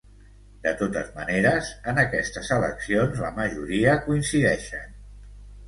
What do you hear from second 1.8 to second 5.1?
en aquestes eleccions, la majoria coincideixen.